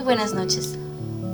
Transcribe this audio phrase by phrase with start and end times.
[0.00, 0.78] Muy buenas noches.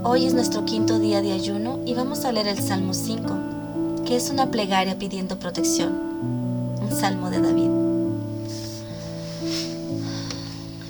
[0.02, 4.16] Hoy es nuestro quinto día de ayuno y vamos a leer el Salmo 5, que
[4.16, 5.92] es una plegaria pidiendo protección.
[5.92, 7.70] Un salmo de David.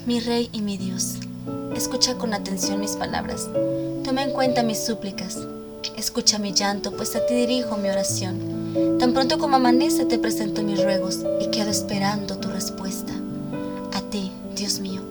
[0.06, 1.16] Mi Rey y mi Dios,
[1.74, 3.46] escucha con atención mis palabras.
[4.04, 5.36] Toma en cuenta mis súplicas.
[5.98, 8.96] Escucha mi llanto, pues a ti dirijo mi oración.
[8.98, 13.12] Tan pronto como amanece te presento mis ruegos y quedo esperando tu respuesta.
[13.92, 15.02] A ti, Dios mío,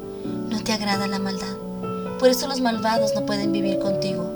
[0.49, 1.64] no te agrada la maldad
[2.19, 4.29] por eso los malvados no pueden vivir contigo.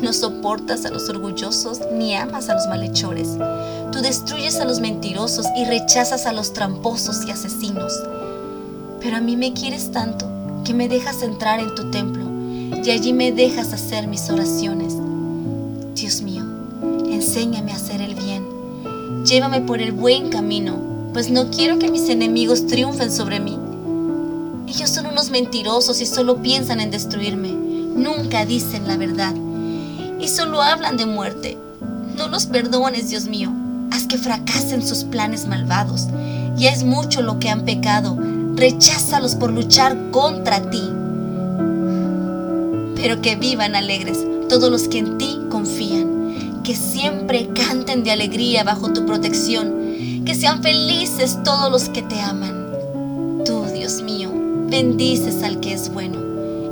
[0.00, 3.28] No soportas a los orgullosos ni amas a los malhechores.
[3.92, 7.92] Tú destruyes a los mentirosos y rechazas a los tramposos y asesinos.
[9.00, 10.26] Pero a mí me quieres tanto
[10.64, 12.24] que me dejas entrar en tu templo
[12.84, 14.94] y allí me dejas hacer mis oraciones.
[15.94, 16.44] Dios mío,
[17.10, 18.44] enséñame a hacer el bien.
[19.24, 20.76] Llévame por el buen camino,
[21.12, 23.58] pues no quiero que mis enemigos triunfen sobre mí.
[24.66, 27.50] Ellos son unos mentirosos y solo piensan en destruirme.
[27.52, 29.34] Nunca dicen la verdad.
[30.18, 31.56] Y solo hablan de muerte.
[32.16, 33.52] No los perdones, Dios mío.
[33.92, 36.08] Haz que fracasen sus planes malvados.
[36.56, 38.18] Ya es mucho lo que han pecado.
[38.54, 40.82] Recházalos por luchar contra ti.
[42.96, 44.18] Pero que vivan alegres
[44.48, 46.62] todos los que en ti confían.
[46.64, 50.24] Que siempre canten de alegría bajo tu protección.
[50.24, 52.66] Que sean felices todos los que te aman.
[53.44, 54.32] Tú, Dios mío,
[54.76, 56.18] bendices al que es bueno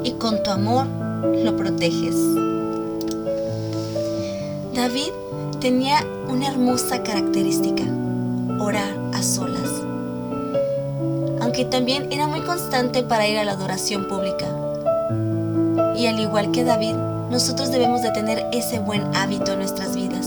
[0.05, 0.87] y con tu amor
[1.43, 2.15] lo proteges.
[4.75, 5.11] David
[5.59, 7.83] tenía una hermosa característica,
[8.61, 9.71] orar a solas.
[11.41, 14.49] Aunque también era muy constante para ir a la adoración pública.
[15.97, 16.97] Y al igual que David,
[17.31, 20.27] nosotros debemos de tener ese buen hábito en nuestras vidas.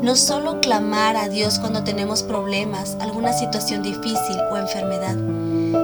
[0.00, 5.16] No solo clamar a Dios cuando tenemos problemas, alguna situación difícil o enfermedad,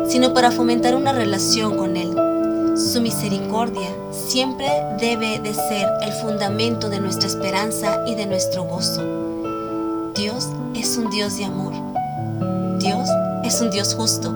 [0.08, 2.10] sino para fomentar una relación con Él.
[2.76, 4.66] Su misericordia siempre
[5.00, 9.02] debe de ser el fundamento de nuestra esperanza y de nuestro gozo.
[10.14, 11.72] Dios es un Dios de amor.
[12.78, 13.08] Dios
[13.44, 14.34] es un Dios justo.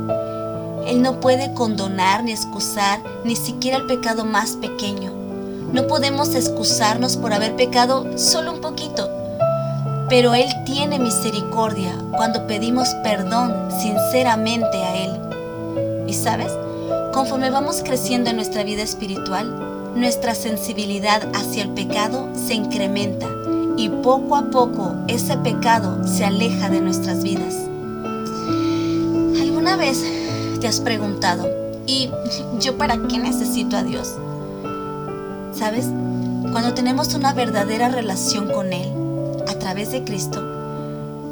[0.87, 5.13] Él no puede condonar ni excusar ni siquiera el pecado más pequeño.
[5.73, 9.09] No podemos excusarnos por haber pecado solo un poquito.
[10.09, 15.30] Pero Él tiene misericordia cuando pedimos perdón sinceramente a Él.
[16.11, 16.51] Y sabes,
[17.13, 23.29] conforme vamos creciendo en nuestra vida espiritual, nuestra sensibilidad hacia el pecado se incrementa
[23.77, 27.55] y poco a poco ese pecado se aleja de nuestras vidas.
[29.41, 30.05] ¿Alguna vez
[30.61, 31.49] te has preguntado,
[31.87, 32.11] ¿y
[32.59, 34.17] yo para qué necesito a Dios?
[35.57, 35.87] ¿Sabes?
[36.51, 38.93] Cuando tenemos una verdadera relación con Él
[39.47, 40.43] a través de Cristo,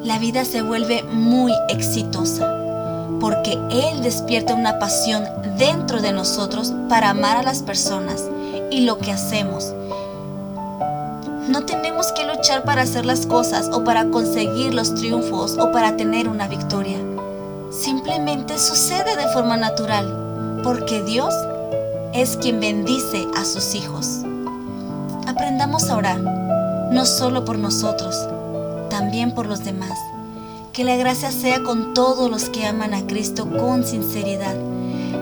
[0.05, 2.68] la vida se vuelve muy exitosa
[3.21, 5.25] porque Él despierta una pasión
[5.57, 8.25] dentro de nosotros para amar a las personas
[8.71, 9.75] y lo que hacemos.
[11.49, 15.97] No tenemos que luchar para hacer las cosas o para conseguir los triunfos o para
[15.97, 16.99] tener una victoria.
[17.71, 21.35] Simplemente sucede de forma natural, porque Dios
[22.13, 24.21] es quien bendice a sus hijos.
[25.27, 28.15] Aprendamos a orar, no solo por nosotros,
[28.91, 29.99] también por los demás.
[30.73, 34.55] Que la gracia sea con todos los que aman a Cristo con sinceridad.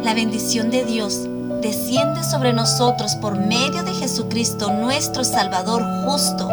[0.03, 1.23] La bendición de Dios
[1.62, 6.49] desciende sobre nosotros por medio de Jesucristo, nuestro Salvador justo,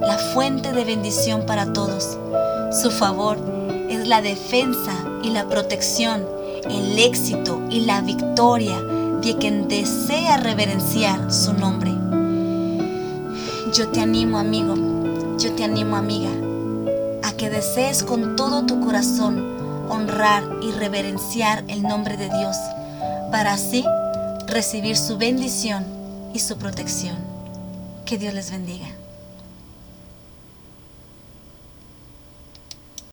[0.00, 2.18] la fuente de bendición para todos.
[2.82, 3.38] Su favor
[3.88, 6.26] es la defensa y la protección,
[6.68, 8.78] el éxito y la victoria
[9.22, 11.92] de quien desea reverenciar su nombre.
[13.72, 14.74] Yo te animo, amigo,
[15.38, 16.43] yo te animo, amiga
[17.36, 19.54] que desees con todo tu corazón
[19.88, 22.56] honrar y reverenciar el nombre de Dios,
[23.30, 23.84] para así
[24.46, 25.84] recibir su bendición
[26.32, 27.16] y su protección.
[28.04, 28.86] Que Dios les bendiga.